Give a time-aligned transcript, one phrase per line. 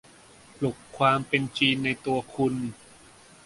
[0.57, 2.55] ปลุกความเป็นจีนในตัวคุณ